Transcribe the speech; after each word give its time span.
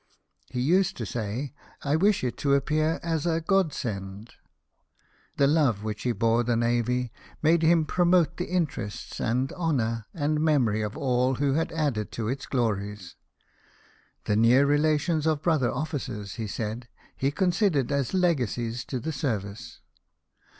He 0.49 0.61
used 0.61 0.97
to 0.97 1.05
say," 1.05 1.53
I 1.83 1.95
wish 1.95 2.23
it 2.23 2.35
to 2.37 2.55
appear 2.55 2.99
as 3.03 3.27
a 3.27 3.39
God 3.39 3.71
send," 3.71 4.33
The 5.37 5.45
love 5.45 5.83
which 5.83 6.01
he 6.01 6.11
bore 6.11 6.43
the 6.43 6.55
navy 6.55 7.11
made 7.43 7.61
him 7.61 7.85
promote 7.85 8.37
the 8.37 8.45
interests, 8.47 9.19
and 9.19 9.53
honour 9.53 10.07
the 10.11 10.27
memory, 10.29 10.81
of 10.81 10.97
all 10.97 11.35
who 11.35 11.53
had 11.53 11.71
added 11.71 12.11
to 12.13 12.27
its 12.29 12.47
glories." 12.47 13.15
The 14.25 14.35
near 14.35 14.65
relations 14.65 15.27
of 15.27 15.43
brother 15.43 15.69
officers," 15.71 16.33
he 16.33 16.47
said, 16.47 16.87
"he 17.15 17.29
considered 17.29 17.91
as 17.91 18.11
legacies 18.11 18.83
to 18.85 18.99
the 18.99 19.11
service." 19.13 19.81